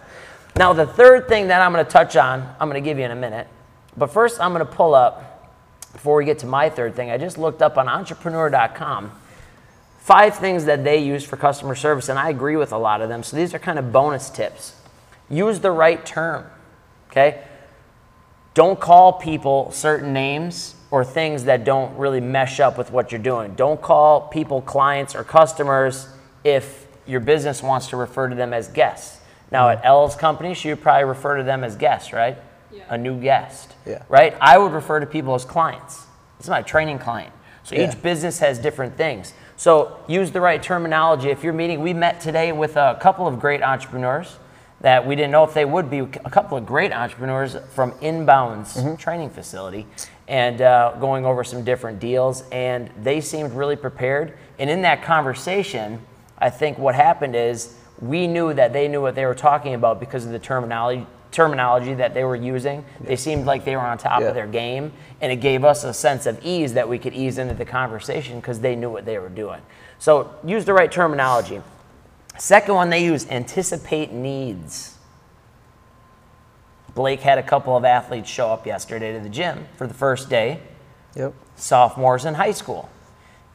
Now 0.56 0.72
the 0.72 0.86
third 0.86 1.28
thing 1.28 1.48
that 1.48 1.60
I'm 1.62 1.72
going 1.72 1.84
to 1.84 1.90
touch 1.90 2.16
on, 2.16 2.40
I'm 2.58 2.68
going 2.68 2.82
to 2.82 2.88
give 2.88 2.98
you 2.98 3.04
in 3.04 3.10
a 3.10 3.16
minute. 3.16 3.46
But 3.96 4.08
first, 4.12 4.40
I'm 4.40 4.52
going 4.52 4.66
to 4.66 4.72
pull 4.72 4.94
up 4.94 5.29
before 5.92 6.16
we 6.16 6.24
get 6.24 6.38
to 6.40 6.46
my 6.46 6.70
third 6.70 6.94
thing, 6.94 7.10
I 7.10 7.18
just 7.18 7.38
looked 7.38 7.62
up 7.62 7.76
on 7.76 7.88
entrepreneur.com 7.88 9.12
five 10.00 10.36
things 10.36 10.64
that 10.64 10.82
they 10.82 10.98
use 10.98 11.24
for 11.24 11.36
customer 11.36 11.74
service, 11.74 12.08
and 12.08 12.18
I 12.18 12.30
agree 12.30 12.56
with 12.56 12.72
a 12.72 12.78
lot 12.78 13.00
of 13.00 13.08
them. 13.08 13.22
So 13.22 13.36
these 13.36 13.54
are 13.54 13.58
kind 13.58 13.78
of 13.78 13.92
bonus 13.92 14.28
tips. 14.30 14.74
Use 15.28 15.60
the 15.60 15.70
right 15.70 16.04
term, 16.04 16.46
okay? 17.10 17.44
Don't 18.54 18.80
call 18.80 19.12
people 19.12 19.70
certain 19.70 20.12
names 20.12 20.74
or 20.90 21.04
things 21.04 21.44
that 21.44 21.62
don't 21.62 21.96
really 21.96 22.20
mesh 22.20 22.58
up 22.58 22.76
with 22.76 22.90
what 22.90 23.12
you're 23.12 23.20
doing. 23.20 23.54
Don't 23.54 23.80
call 23.80 24.22
people 24.22 24.60
clients 24.60 25.14
or 25.14 25.22
customers 25.22 26.08
if 26.42 26.88
your 27.06 27.20
business 27.20 27.62
wants 27.62 27.88
to 27.90 27.96
refer 27.96 28.28
to 28.28 28.34
them 28.34 28.52
as 28.52 28.66
guests. 28.66 29.20
Now, 29.52 29.68
at 29.68 29.84
L's 29.84 30.16
company, 30.16 30.54
she 30.54 30.70
would 30.70 30.80
probably 30.80 31.04
refer 31.04 31.36
to 31.36 31.44
them 31.44 31.62
as 31.62 31.76
guests, 31.76 32.12
right? 32.12 32.36
Yeah. 32.72 32.82
A 32.88 32.98
new 32.98 33.20
guest, 33.20 33.74
Yeah. 33.86 34.02
right? 34.08 34.34
I 34.40 34.58
would 34.58 34.72
refer 34.72 35.00
to 35.00 35.06
people 35.06 35.34
as 35.34 35.44
clients. 35.44 36.06
It's 36.38 36.48
my 36.48 36.62
training 36.62 36.98
client. 36.98 37.32
So 37.64 37.74
Yeah. 37.74 37.88
each 37.88 38.00
business 38.02 38.38
has 38.40 38.58
different 38.58 38.96
things. 38.96 39.34
So 39.56 39.96
use 40.06 40.30
the 40.30 40.40
right 40.40 40.62
terminology. 40.62 41.30
If 41.30 41.44
you're 41.44 41.52
meeting, 41.52 41.80
we 41.82 41.92
met 41.92 42.20
today 42.20 42.52
with 42.52 42.76
a 42.76 42.96
couple 43.00 43.26
of 43.26 43.38
great 43.38 43.62
entrepreneurs 43.62 44.38
that 44.80 45.06
we 45.06 45.14
didn't 45.14 45.30
know 45.30 45.44
if 45.44 45.52
they 45.52 45.66
would 45.66 45.90
be. 45.90 45.98
A 45.98 46.30
couple 46.30 46.56
of 46.56 46.64
great 46.64 46.92
entrepreneurs 46.92 47.56
from 47.74 47.92
Inbounds 48.00 48.98
Training 48.98 49.28
Facility, 49.28 49.86
and 50.26 50.62
uh, 50.62 50.92
going 50.98 51.26
over 51.26 51.44
some 51.44 51.62
different 51.64 52.00
deals. 52.00 52.44
And 52.50 52.88
they 53.02 53.20
seemed 53.20 53.52
really 53.52 53.76
prepared. 53.76 54.32
And 54.58 54.70
in 54.70 54.80
that 54.82 55.02
conversation, 55.02 56.00
I 56.38 56.48
think 56.48 56.78
what 56.78 56.94
happened 56.94 57.36
is 57.36 57.74
we 58.00 58.26
knew 58.26 58.54
that 58.54 58.72
they 58.72 58.88
knew 58.88 59.02
what 59.02 59.14
they 59.14 59.26
were 59.26 59.34
talking 59.34 59.74
about 59.74 60.00
because 60.00 60.24
of 60.24 60.32
the 60.32 60.38
terminology 60.38 61.06
terminology 61.30 61.94
that 61.94 62.12
they 62.14 62.24
were 62.24 62.36
using. 62.36 62.84
They 63.00 63.16
seemed 63.16 63.46
like 63.46 63.64
they 63.64 63.76
were 63.76 63.82
on 63.82 63.98
top 63.98 64.20
Yeah. 64.20 64.28
of 64.28 64.34
their 64.34 64.46
game, 64.46 64.92
and 65.20 65.30
it 65.30 65.36
gave 65.36 65.64
us 65.64 65.84
a 65.84 65.92
sense 65.94 66.26
of 66.26 66.38
ease 66.44 66.74
that 66.74 66.88
we 66.88 66.98
could 66.98 67.14
ease 67.14 67.38
into 67.38 67.54
the 67.54 67.64
conversation 67.64 68.40
because 68.40 68.60
they 68.60 68.74
knew 68.76 68.90
what 68.90 69.04
they 69.04 69.18
were 69.18 69.28
doing. 69.28 69.60
So 69.98 70.30
use 70.44 70.64
the 70.64 70.72
right 70.74 70.90
terminology. 70.90 71.62
Second 72.38 72.74
one 72.74 72.90
they 72.90 73.04
use 73.04 73.28
anticipate 73.30 74.12
needs. 74.12 74.96
Blake 76.94 77.20
had 77.20 77.38
a 77.38 77.42
couple 77.42 77.76
of 77.76 77.84
athletes 77.84 78.28
show 78.28 78.48
up 78.48 78.66
yesterday 78.66 79.12
to 79.12 79.20
the 79.20 79.28
gym 79.28 79.66
for 79.76 79.86
the 79.86 79.94
first 79.94 80.28
day, 80.28 80.58
Yep. 81.14 81.32
sophomores 81.56 82.24
in 82.24 82.34
high 82.34 82.50
school. 82.52 82.88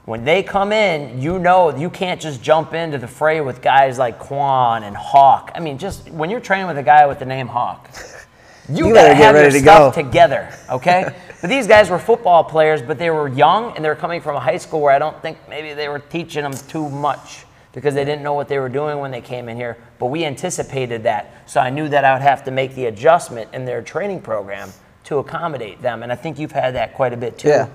When 0.05 0.23
they 0.23 0.43
come 0.43 0.71
in, 0.71 1.19
you 1.19 1.39
know 1.39 1.75
you 1.75 1.89
can't 1.89 2.21
just 2.21 2.41
jump 2.41 2.75
into 2.75 2.99
the 2.99 3.07
fray 3.07 3.41
with 3.41 3.61
guys 3.63 3.97
like 3.97 4.19
Quan 4.19 4.83
and 4.83 4.95
Hawk. 4.95 5.51
I 5.55 5.59
mean, 5.59 5.79
just 5.79 6.09
when 6.11 6.29
you're 6.29 6.39
training 6.39 6.67
with 6.67 6.77
a 6.77 6.83
guy 6.83 7.07
with 7.07 7.17
the 7.17 7.25
name 7.25 7.47
Hawk, 7.47 7.89
you, 8.69 8.87
You 8.87 8.93
gotta 8.93 9.15
have 9.15 9.33
your 9.33 9.43
ready 9.43 9.53
to 9.53 9.59
stuff 9.59 9.95
go. 9.95 10.03
together, 10.03 10.53
okay? 10.69 11.15
but 11.41 11.49
these 11.49 11.65
guys 11.65 11.89
were 11.89 11.97
football 11.97 12.43
players, 12.43 12.83
but 12.83 12.99
they 12.99 13.09
were 13.09 13.27
young 13.27 13.75
and 13.75 13.83
they 13.83 13.89
were 13.89 13.95
coming 13.95 14.21
from 14.21 14.35
a 14.35 14.39
high 14.39 14.57
school 14.57 14.79
where 14.79 14.93
I 14.93 14.99
don't 14.99 15.19
think 15.23 15.39
maybe 15.49 15.73
they 15.73 15.89
were 15.89 15.99
teaching 15.99 16.43
them 16.43 16.53
too 16.53 16.87
much 16.87 17.45
because 17.73 17.95
they 17.95 18.05
didn't 18.05 18.21
know 18.21 18.33
what 18.33 18.47
they 18.47 18.59
were 18.59 18.69
doing 18.69 18.99
when 18.99 19.09
they 19.09 19.21
came 19.21 19.49
in 19.49 19.57
here. 19.57 19.75
But 19.97 20.07
we 20.07 20.23
anticipated 20.23 21.01
that, 21.03 21.43
so 21.47 21.59
I 21.59 21.71
knew 21.71 21.89
that 21.89 22.05
I 22.05 22.13
would 22.13 22.21
have 22.21 22.43
to 22.43 22.51
make 22.51 22.75
the 22.75 22.85
adjustment 22.85 23.49
in 23.53 23.65
their 23.65 23.81
training 23.81 24.21
program 24.21 24.69
to 25.05 25.17
accommodate 25.17 25.81
them. 25.81 26.03
And 26.03 26.11
I 26.11 26.15
think 26.15 26.37
you've 26.37 26.51
had 26.51 26.75
that 26.75 26.93
quite 26.93 27.11
a 27.11 27.17
bit 27.17 27.39
too. 27.39 27.49
Yeah. 27.49 27.69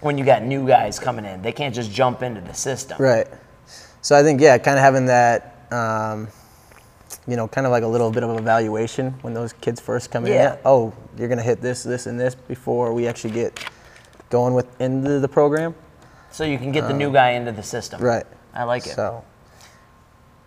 When 0.00 0.16
you 0.18 0.24
got 0.24 0.42
new 0.42 0.66
guys 0.66 0.98
coming 0.98 1.24
in, 1.24 1.42
they 1.42 1.52
can't 1.52 1.74
just 1.74 1.92
jump 1.92 2.22
into 2.22 2.40
the 2.40 2.54
system. 2.54 2.96
Right. 2.98 3.28
So 4.02 4.16
I 4.16 4.22
think 4.22 4.40
yeah, 4.40 4.56
kind 4.58 4.78
of 4.78 4.82
having 4.82 5.06
that, 5.06 5.66
um, 5.70 6.28
you 7.26 7.36
know, 7.36 7.46
kind 7.46 7.66
of 7.66 7.70
like 7.70 7.82
a 7.82 7.86
little 7.86 8.10
bit 8.10 8.22
of 8.22 8.38
evaluation 8.38 9.12
when 9.22 9.34
those 9.34 9.52
kids 9.52 9.80
first 9.80 10.10
come 10.10 10.26
in. 10.26 10.32
Yeah. 10.32 10.54
in. 10.54 10.58
Oh, 10.64 10.92
you're 11.18 11.28
gonna 11.28 11.42
hit 11.42 11.60
this, 11.60 11.82
this, 11.82 12.06
and 12.06 12.18
this 12.18 12.34
before 12.34 12.94
we 12.94 13.06
actually 13.06 13.34
get 13.34 13.62
going 14.30 14.54
with 14.54 14.80
into 14.80 15.20
the 15.20 15.28
program. 15.28 15.74
So 16.30 16.44
you 16.44 16.58
can 16.58 16.72
get 16.72 16.86
the 16.86 16.94
new 16.94 17.12
guy 17.12 17.32
into 17.32 17.52
the 17.52 17.62
system. 17.62 18.00
Right. 18.00 18.24
I 18.54 18.64
like 18.64 18.86
it. 18.86 18.94
So 18.94 19.24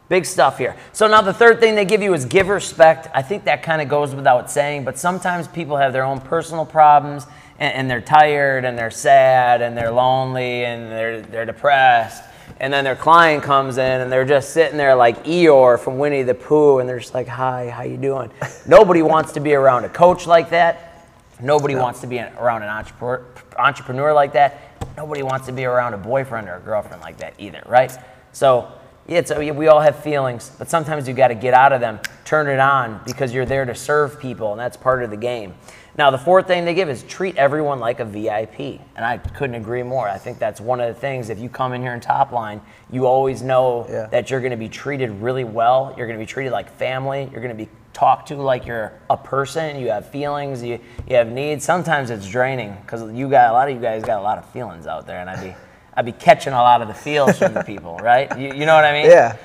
Big 0.10 0.26
stuff 0.26 0.58
here. 0.58 0.76
So 0.92 1.08
now 1.08 1.22
the 1.22 1.34
third 1.34 1.60
thing 1.60 1.76
they 1.76 1.86
give 1.86 2.02
you 2.02 2.14
is 2.14 2.26
give 2.26 2.50
respect. 2.50 3.08
I 3.14 3.22
think 3.22 3.46
that 3.46 3.64
kind 3.64 3.82
of 3.82 3.88
goes 3.88 4.14
without 4.14 4.52
saying, 4.52 4.84
but 4.84 4.98
sometimes 4.98 5.48
people 5.48 5.78
have 5.78 5.94
their 5.94 6.04
own 6.04 6.20
personal 6.20 6.66
problems 6.66 7.26
and, 7.60 7.74
and 7.74 7.90
they're 7.90 8.02
tired 8.02 8.66
and 8.66 8.78
they're 8.78 8.92
sad 8.92 9.62
and 9.62 9.78
they're 9.78 9.92
lonely 9.92 10.66
and 10.66 10.92
they're 10.92 11.22
they're 11.22 11.46
depressed. 11.46 12.24
And 12.60 12.72
then 12.72 12.84
their 12.84 12.96
client 12.96 13.44
comes 13.44 13.78
in 13.78 14.02
and 14.02 14.12
they're 14.12 14.26
just 14.26 14.52
sitting 14.52 14.78
there 14.78 14.96
like 14.96 15.24
Eeyore 15.24 15.80
from 15.80 15.98
Winnie 15.98 16.24
the 16.24 16.36
Pooh 16.36 16.80
and 16.80 16.88
they're 16.88 17.00
just 17.00 17.14
like, 17.14 17.28
"Hi, 17.28 17.70
how 17.70 17.84
you 17.84 17.98
doing?" 17.98 18.30
Nobody 18.68 19.02
wants 19.02 19.32
to 19.34 19.40
be 19.40 19.54
around 19.54 19.86
a 19.86 19.90
coach 19.90 20.28
like 20.28 20.50
that. 20.50 21.08
Nobody 21.42 21.76
wants 21.76 22.02
to 22.02 22.08
be 22.08 22.20
around 22.20 22.64
an 22.64 22.70
entrepreneur, 22.70 23.26
entrepreneur 23.58 24.14
like 24.14 24.34
that. 24.34 24.62
Nobody 24.98 25.24
wants 25.24 25.48
to 25.48 25.52
be 25.52 25.66
around 25.66 25.94
a 25.94 25.98
boyfriend 25.98 26.48
or 26.48 26.56
a 26.56 26.60
girlfriend 26.60 27.02
like 27.02 27.18
that 27.18 27.34
either, 27.38 27.64
right? 27.66 27.92
So, 28.32 28.72
it's, 29.08 29.32
oh, 29.32 29.40
we 29.54 29.68
all 29.68 29.82
have 29.82 30.02
feelings, 30.02 30.52
but 30.58 30.70
sometimes 30.70 31.08
you 31.08 31.14
got 31.14 31.28
to 31.28 31.36
get 31.36 31.54
out 31.54 31.74
of 31.74 31.82
them, 31.82 32.00
turn 32.24 32.48
it 32.48 32.60
on 32.60 33.02
because 33.06 33.34
you're 33.34 33.46
there 33.46 33.66
to 33.66 33.76
serve 33.76 34.20
people, 34.20 34.52
and 34.52 34.60
that's 34.60 34.78
part 34.78 35.04
of 35.04 35.10
the 35.10 35.18
game. 35.18 35.54
Now, 35.96 36.10
the 36.10 36.18
fourth 36.18 36.48
thing 36.48 36.66
they 36.66 36.74
give 36.74 36.90
is 36.90 37.04
treat 37.04 37.36
everyone 37.38 37.80
like 37.80 38.00
a 38.00 38.06
VIP, 38.06 38.60
and 38.96 39.06
I 39.06 39.18
couldn't 39.20 39.56
agree 39.56 39.84
more. 39.84 40.10
I 40.10 40.18
think 40.18 40.40
that's 40.40 40.60
one 40.60 40.80
of 40.80 40.88
the 40.88 41.00
things. 41.00 41.30
If 41.30 41.38
you 41.40 41.50
come 41.50 41.74
in 41.74 41.82
here 41.84 41.94
in 41.94 42.00
top 42.00 42.32
line, 42.32 42.62
you 42.92 43.06
always 43.06 43.42
know 43.44 43.86
Yeah. 43.90 44.08
that 44.08 44.32
you're 44.32 44.40
going 44.40 44.52
to 44.52 44.58
be 44.58 44.70
treated 44.70 45.12
really 45.22 45.44
well. 45.44 45.94
You're 45.96 46.08
going 46.08 46.18
to 46.18 46.24
be 46.26 46.30
treated 46.30 46.52
like 46.52 46.70
family. 46.72 47.30
You're 47.32 47.42
going 47.42 47.56
to 47.56 47.64
be 47.66 47.70
talked 47.94 48.30
to 48.30 48.36
like 48.38 48.66
you're 48.66 48.92
a 49.12 49.18
person. 49.18 49.80
You 49.80 49.90
have 49.90 50.10
feelings. 50.10 50.64
You 50.64 50.80
you 51.08 51.16
have 51.16 51.28
needs. 51.32 51.64
Sometimes 51.64 52.10
it's 52.10 52.28
draining 52.28 52.76
because 52.82 53.12
you 53.14 53.30
got 53.30 53.52
a 53.52 53.54
lot 53.54 53.70
of 53.70 53.76
you 53.76 53.82
guys 53.82 54.04
got 54.04 54.18
a 54.20 54.24
lot 54.24 54.40
of 54.40 54.46
feelings 54.50 54.88
out 54.88 55.06
there, 55.06 55.20
and 55.20 55.30
I'd 55.30 55.44
be 55.44 55.54
I'd 55.96 56.06
be 56.06 56.12
catching 56.12 56.54
a 56.54 56.62
lot 56.62 56.82
of 56.82 56.88
the 56.88 56.94
feels 56.94 57.38
from 57.38 57.54
the 57.54 57.64
people, 57.74 57.98
right? 57.98 58.36
You, 58.38 58.54
you 58.54 58.66
know 58.66 58.76
what 58.76 58.86
I 58.86 58.94
mean? 58.94 59.06
yeah, 59.12 59.38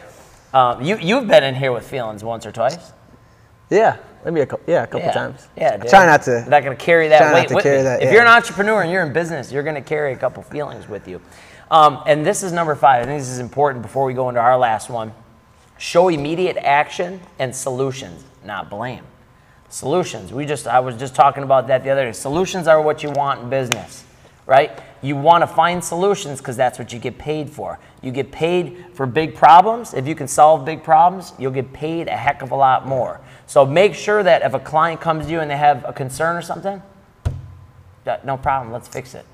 Um, 0.54 0.82
you 0.82 0.96
you've 0.98 1.28
been 1.28 1.44
in 1.44 1.54
here 1.54 1.72
with 1.72 1.86
feelings 1.88 2.24
once 2.24 2.46
or 2.46 2.52
twice. 2.52 2.92
yeah, 3.70 3.98
maybe 4.24 4.40
a 4.40 4.46
couple, 4.46 4.64
yeah, 4.72 4.82
a 4.84 4.86
couple 4.86 5.00
Yeah. 5.08 5.12
times. 5.12 5.46
Yeah. 5.56 5.78
I 5.80 5.86
try 5.86 6.06
not 6.06 6.22
to. 6.22 6.38
I'm 6.44 6.50
not 6.50 6.64
going 6.64 6.76
to 6.76 6.82
carry 6.84 7.08
that 7.08 7.18
try 7.18 7.26
not 7.28 7.34
weight 7.34 7.48
to 7.48 7.54
with 7.54 7.64
carry 7.64 7.78
me. 7.78 7.82
that, 7.84 8.02
if 8.02 8.12
you're 8.12 8.22
an 8.22 8.28
entrepreneur 8.28 8.82
and 8.82 8.90
you're 8.90 9.02
in 9.04 9.12
business, 9.12 9.52
you're 9.52 9.62
going 9.62 9.74
to 9.74 9.82
carry 9.82 10.12
a 10.12 10.16
couple 10.16 10.42
feelings 10.42 10.88
with 10.88 11.06
you. 11.06 11.20
Um, 11.70 12.02
and 12.06 12.24
this 12.24 12.42
is 12.42 12.50
number 12.50 12.74
five. 12.74 13.02
I 13.02 13.04
think 13.06 13.20
this 13.20 13.28
is 13.28 13.40
important 13.40 13.82
before 13.82 14.06
we 14.06 14.14
go 14.14 14.30
into 14.30 14.40
our 14.40 14.56
last 14.56 14.88
one. 14.88 15.12
Show 15.76 16.08
immediate 16.08 16.56
action 16.56 17.20
and 17.38 17.54
solutions, 17.54 18.24
not 18.42 18.70
blame. 18.70 19.04
Solutions. 19.68 20.32
We 20.32 20.46
just 20.46 20.66
I 20.66 20.80
was 20.80 20.96
just 20.96 21.14
talking 21.14 21.42
about 21.42 21.66
that 21.66 21.84
the 21.84 21.90
other 21.90 22.06
day. 22.06 22.12
Solutions 22.12 22.66
are 22.66 22.80
what 22.80 23.02
you 23.02 23.10
want 23.10 23.42
in 23.42 23.50
business, 23.50 24.02
right? 24.46 24.70
You 25.02 25.16
want 25.16 25.42
to 25.42 25.46
find 25.46 25.82
solutions 25.82 26.38
because 26.38 26.56
that's 26.56 26.78
what 26.78 26.92
you 26.92 26.98
get 26.98 27.18
paid 27.18 27.50
for. 27.50 27.78
You 28.02 28.10
get 28.10 28.32
paid 28.32 28.86
for 28.94 29.06
big 29.06 29.34
problems. 29.34 29.94
If 29.94 30.06
you 30.06 30.14
can 30.14 30.28
solve 30.28 30.64
big 30.64 30.82
problems, 30.82 31.32
you'll 31.38 31.52
get 31.52 31.72
paid 31.72 32.08
a 32.08 32.16
heck 32.16 32.42
of 32.42 32.50
a 32.50 32.56
lot 32.56 32.86
more. 32.86 33.20
So 33.46 33.64
make 33.64 33.94
sure 33.94 34.22
that 34.22 34.42
if 34.42 34.54
a 34.54 34.60
client 34.60 35.00
comes 35.00 35.26
to 35.26 35.32
you 35.32 35.40
and 35.40 35.50
they 35.50 35.56
have 35.56 35.84
a 35.86 35.92
concern 35.92 36.36
or 36.36 36.42
something, 36.42 36.82
no 38.24 38.36
problem. 38.36 38.72
Let's 38.72 38.88
fix 38.88 39.14
it. 39.14 39.26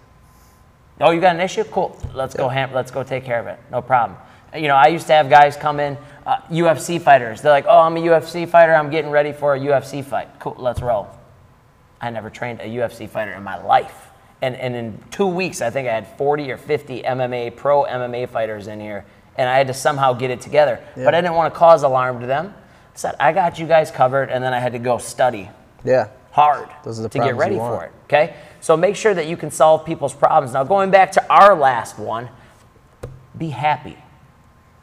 Oh, 1.00 1.10
you 1.10 1.20
got 1.20 1.34
an 1.34 1.40
issue? 1.40 1.64
Cool. 1.64 1.96
Let's 2.14 2.34
go. 2.34 2.48
Ham- 2.48 2.72
let's 2.72 2.90
go 2.90 3.02
take 3.02 3.24
care 3.24 3.40
of 3.40 3.46
it. 3.46 3.58
No 3.70 3.82
problem. 3.82 4.18
You 4.54 4.68
know, 4.68 4.76
I 4.76 4.86
used 4.86 5.08
to 5.08 5.12
have 5.12 5.28
guys 5.28 5.56
come 5.56 5.80
in, 5.80 5.98
uh, 6.24 6.36
UFC 6.50 7.00
fighters. 7.00 7.40
They're 7.40 7.50
like, 7.50 7.66
"Oh, 7.68 7.80
I'm 7.80 7.96
a 7.96 8.00
UFC 8.00 8.46
fighter. 8.46 8.74
I'm 8.74 8.90
getting 8.90 9.10
ready 9.10 9.32
for 9.32 9.54
a 9.54 9.58
UFC 9.58 10.02
fight. 10.02 10.28
Cool. 10.38 10.54
Let's 10.58 10.80
roll." 10.80 11.08
I 12.00 12.10
never 12.10 12.30
trained 12.30 12.60
a 12.60 12.68
UFC 12.68 13.08
fighter 13.08 13.32
in 13.32 13.42
my 13.42 13.60
life, 13.62 14.03
and 14.44 14.56
and 14.56 14.76
in 14.76 14.98
two 15.10 15.26
weeks, 15.26 15.62
I 15.62 15.70
think 15.70 15.88
I 15.88 15.92
had 15.92 16.06
40 16.18 16.50
or 16.52 16.56
50 16.56 17.02
MMA 17.02 17.56
pro 17.56 17.84
MMA 17.84 18.28
fighters 18.28 18.66
in 18.66 18.80
here, 18.80 19.04
and 19.36 19.48
I 19.48 19.56
had 19.56 19.66
to 19.68 19.74
somehow 19.74 20.12
get 20.12 20.30
it 20.30 20.40
together. 20.40 20.80
But 20.94 21.14
I 21.14 21.20
didn't 21.20 21.34
want 21.34 21.52
to 21.52 21.58
cause 21.58 21.82
alarm 21.82 22.20
to 22.20 22.26
them. 22.26 22.54
I 22.56 22.96
said, 22.96 23.16
"I 23.18 23.32
got 23.32 23.58
you 23.58 23.66
guys 23.66 23.90
covered," 23.90 24.30
and 24.30 24.44
then 24.44 24.52
I 24.52 24.60
had 24.60 24.72
to 24.72 24.78
go 24.78 24.98
study 24.98 25.50
Yeah, 25.82 26.08
hard 26.30 26.68
Those 26.84 27.00
are 27.00 27.02
the 27.04 27.08
to 27.08 27.18
get 27.18 27.36
ready 27.36 27.56
for 27.56 27.84
it. 27.84 27.92
Okay? 28.04 28.34
So 28.60 28.76
make 28.76 28.96
sure 28.96 29.14
that 29.14 29.26
you 29.26 29.36
can 29.36 29.50
solve 29.50 29.84
people's 29.84 30.14
problems. 30.14 30.54
Now, 30.54 30.64
going 30.64 30.90
back 30.90 31.12
to 31.12 31.32
our 31.32 31.54
last 31.54 31.98
one, 31.98 32.28
be 33.36 33.50
happy. 33.50 33.96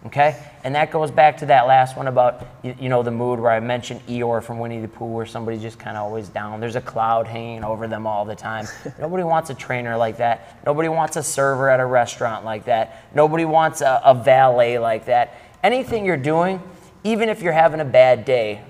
Okay? 0.06 0.36
And 0.64 0.76
that 0.76 0.92
goes 0.92 1.10
back 1.10 1.38
to 1.38 1.46
that 1.48 1.66
last 1.68 1.98
one 1.98 2.08
about, 2.08 2.46
you, 2.62 2.76
you 2.80 2.90
know, 2.90 3.02
the 3.02 3.12
mood 3.12 3.40
where 3.40 3.52
I 3.52 3.60
mentioned 3.60 4.00
Eeyore 4.08 4.44
from 4.44 4.60
Winnie 4.60 4.80
the 4.80 4.88
Pooh, 4.88 5.06
where 5.06 5.26
somebody's 5.26 5.62
just 5.62 5.80
kind 5.80 5.98
of 5.98 6.04
always 6.04 6.30
down. 6.30 6.60
There's 6.60 6.76
a 6.76 6.82
cloud 6.82 7.26
hanging 7.28 7.64
over 7.64 7.88
them 7.88 8.06
all 8.06 8.26
the 8.26 8.36
time. 8.36 8.68
Nobody 9.00 9.24
wants 9.24 9.50
a 9.50 9.56
trainer 9.56 9.98
like 9.98 10.18
that. 10.18 10.60
Nobody 10.66 10.88
wants 10.90 11.18
a 11.18 11.24
server 11.24 11.70
at 11.70 11.80
a 11.80 11.86
restaurant 11.86 12.46
like 12.46 12.66
that. 12.66 13.06
Nobody 13.16 13.46
wants 13.46 13.82
a, 13.82 14.02
a 14.06 14.14
valet 14.14 14.78
like 14.78 15.06
that. 15.06 15.36
Anything 15.64 16.06
you're 16.06 16.18
doing, 16.18 16.62
even 17.04 17.28
if 17.30 17.42
you're 17.42 17.54
having 17.54 17.80
a 17.80 17.86
bad 17.86 18.24
day, 18.26 18.62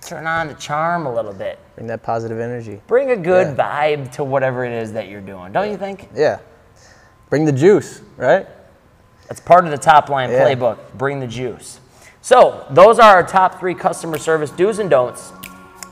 turn 0.00 0.26
on 0.26 0.48
the 0.48 0.54
charm 0.54 1.06
a 1.06 1.14
little 1.14 1.32
bit 1.32 1.58
bring 1.74 1.86
that 1.86 2.02
positive 2.02 2.38
energy. 2.38 2.78
bring 2.86 3.10
a 3.10 3.16
good 3.16 3.56
Yeah. 3.56 3.64
vibe 3.96 4.12
to 4.12 4.22
whatever 4.24 4.64
it 4.64 4.72
is 4.72 4.92
that 4.92 5.08
you're 5.08 5.20
doing, 5.22 5.50
don't 5.52 5.70
you 5.70 5.78
think? 5.78 6.08
Yeah, 6.14 6.40
bring 7.30 7.46
the 7.46 7.52
juice, 7.52 8.02
right? 8.18 8.46
That's 9.28 9.40
part 9.40 9.64
of 9.64 9.70
the 9.70 9.78
top 9.78 10.08
line 10.08 10.30
Yeah. 10.30 10.44
playbook. 10.44 10.78
Bring 10.94 11.20
the 11.20 11.26
juice. 11.26 11.80
So, 12.22 12.64
those 12.70 12.98
are 12.98 13.16
our 13.16 13.22
top 13.22 13.60
three 13.60 13.74
customer 13.74 14.18
service 14.18 14.50
do's 14.50 14.78
and 14.78 14.88
don'ts. 14.88 15.32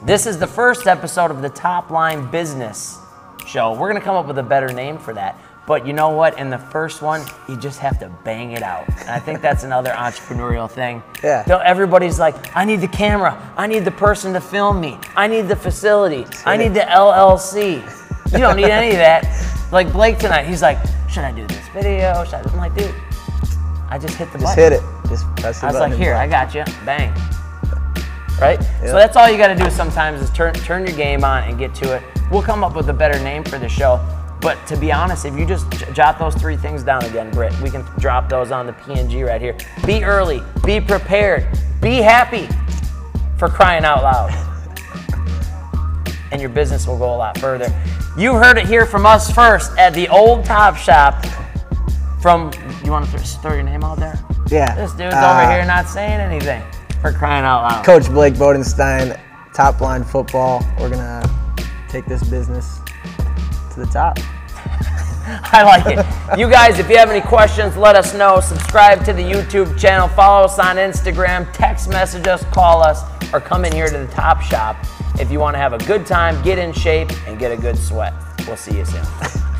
This 0.05 0.27
is 0.27 0.39
the 0.39 0.47
first 0.47 0.87
episode 0.87 1.31
of 1.31 1.43
the 1.43 1.49
Top 1.51 1.91
Line 1.91 2.31
Business 2.31 2.99
Show. 3.47 3.73
We're 3.75 3.89
going 3.91 4.01
to 4.01 4.05
come 4.05 4.17
up 4.17 4.27
with 4.27 4.39
a 4.39 4.43
better 4.43 4.73
name 4.73 4.99
for 4.99 5.12
that. 5.15 5.39
But 5.65 5.87
you 5.87 5.93
know 5.93 6.09
what? 6.09 6.39
In 6.41 6.51
the 6.51 6.59
first 6.59 7.03
one, 7.03 7.23
you 7.49 7.57
just 7.57 7.79
have 7.79 8.01
to 8.01 8.09
bang 8.25 8.51
it 8.53 8.62
out. 8.65 8.89
And 9.01 9.11
I 9.11 9.21
think 9.21 9.41
that's 9.41 9.62
another 9.62 9.91
entrepreneurial 9.91 10.69
thing. 10.69 11.05
Yeah. 11.23 11.45
Don't, 11.47 11.62
everybody's 11.62 12.19
like, 12.19 12.35
I 12.57 12.65
need 12.65 12.81
the 12.81 12.89
camera. 12.89 13.39
I 13.57 13.69
need 13.69 13.85
the 13.85 13.93
person 13.93 14.33
to 14.33 14.41
film 14.41 14.81
me. 14.81 14.99
I 15.15 15.29
need 15.29 15.43
the 15.43 15.55
facility. 15.55 16.27
I 16.45 16.57
need 16.57 16.75
the 16.75 16.81
LLC. 16.81 17.77
You 18.33 18.39
don't 18.39 18.57
need 18.57 18.71
any 18.71 18.89
of 18.91 18.97
that. 18.97 19.25
Like 19.71 19.93
Blake 19.93 20.19
tonight, 20.19 20.47
he's 20.47 20.62
like, 20.62 20.79
should 21.09 21.23
I 21.25 21.31
do 21.31 21.47
this 21.47 21.69
video? 21.69 22.25
Should 22.25 22.35
I? 22.35 22.43
I'm 22.51 22.57
like, 22.57 22.75
dude, 22.75 22.93
I 23.93 23.99
just 23.99 24.17
hit 24.17 24.33
the 24.33 24.39
Just 24.39 24.57
button. 24.57 24.73
hit 24.73 24.83
it. 24.83 25.09
Just 25.11 25.27
press 25.37 25.61
the 25.61 25.67
I 25.67 25.71
was 25.71 25.81
like, 25.81 25.93
here. 25.93 26.15
I 26.15 26.27
got 26.27 26.55
you. 26.55 26.65
Bang. 26.87 27.13
Right? 28.41 28.59
So 28.81 28.95
that's 28.95 29.19
all 29.19 29.31
you 29.31 29.37
got 29.37 29.49
to 29.49 29.55
do 29.55 29.69
sometimes 29.69 30.23
is 30.23 30.31
turn 30.31 30.55
turn 30.55 30.87
your 30.87 30.97
game 30.97 31.25
on 31.25 31.43
and 31.45 31.59
get 31.59 31.75
to 31.75 31.97
it. 31.97 32.03
We'll 32.31 32.41
come 32.41 32.65
up 32.65 32.75
with 32.75 32.89
a 32.89 32.93
better 32.95 33.23
name 33.23 33.45
for 33.45 33.59
the 33.59 33.69
show. 33.69 34.01
But 34.41 34.67
to 34.69 34.79
be 34.79 34.91
honest, 34.91 35.27
if 35.27 35.37
you 35.37 35.45
just 35.45 35.71
jot 35.93 36.19
those 36.19 36.35
three 36.35 36.57
things 36.57 36.83
down 36.83 37.05
again, 37.05 37.31
Britt, 37.33 37.53
we 37.61 37.69
can 37.69 37.83
drop 37.99 38.31
those 38.31 38.51
on 38.51 38.65
the 38.65 38.73
PNG 38.73 39.27
right 39.27 39.43
here. 39.43 39.59
Be 39.87 40.03
early, 40.03 40.43
be 40.65 40.81
prepared, 40.81 41.47
be 41.83 41.97
happy 41.97 42.49
for 43.37 43.49
crying 43.49 43.85
out 43.85 44.03
loud. 44.03 44.31
And 46.33 46.41
your 46.41 46.49
business 46.49 46.87
will 46.87 46.99
go 46.99 47.15
a 47.15 47.19
lot 47.19 47.37
further. 47.37 47.67
You 48.17 48.33
heard 48.37 48.57
it 48.57 48.67
here 48.67 48.87
from 48.87 49.05
us 49.05 49.31
first 49.31 49.77
at 49.77 49.93
the 49.93 50.09
old 50.09 50.47
Top 50.47 50.77
Shop. 50.77 51.23
From, 52.23 52.51
you 52.87 52.93
want 52.93 53.09
to 53.11 53.19
throw 53.19 53.55
your 53.55 53.62
name 53.62 53.85
out 53.85 53.99
there? 53.99 54.19
Yeah. 54.49 54.75
This 54.75 54.93
dude's 54.93 55.15
Uh, 55.15 55.41
over 55.43 55.53
here 55.53 55.65
not 55.65 55.89
saying 55.89 56.21
anything. 56.21 56.62
For 57.01 57.12
crying 57.12 57.45
out 57.45 57.62
loud. 57.62 57.85
Coach 57.85 58.07
Blake 58.09 58.35
Bodenstein, 58.35 59.19
top 59.55 59.81
line 59.81 60.05
football. 60.05 60.65
We're 60.79 60.91
gonna 60.91 61.23
take 61.89 62.07
this 62.07 62.23
business 62.23 62.81
to 63.75 63.81
the 63.81 63.87
top. 63.87 64.19
I 65.27 65.62
like 65.62 65.87
it. 65.87 66.39
You 66.39 66.49
guys, 66.51 66.79
if 66.79 66.89
you 66.91 66.97
have 66.97 67.11
any 67.11 67.21
questions, 67.21 67.77
let 67.77 67.95
us 67.97 68.12
know. 68.15 68.41
Subscribe 68.41 69.05
to 69.05 69.12
the 69.12 69.23
YouTube 69.23 69.79
channel. 69.79 70.09
Follow 70.09 70.45
us 70.45 70.59
on 70.59 70.77
Instagram. 70.77 71.51
Text 71.53 71.89
message 71.89 72.27
us, 72.27 72.45
call 72.47 72.83
us, 72.83 73.03
or 73.33 73.41
come 73.41 73.65
in 73.65 73.73
here 73.73 73.87
to 73.89 73.99
the 73.99 74.07
Top 74.09 74.41
Shop. 74.41 74.77
if 75.21 75.31
you 75.31 75.39
want 75.39 75.55
to 75.55 75.59
have 75.59 75.73
a 75.75 75.79
good 75.79 76.07
time, 76.07 76.41
get 76.43 76.59
in 76.59 76.73
shape, 76.73 77.11
and 77.29 77.39
get 77.39 77.53
a 77.53 77.57
good 77.57 77.77
sweat. 77.79 78.15
We'll 78.47 78.57
see 78.57 78.77
you 78.79 78.85
soon. 78.85 79.05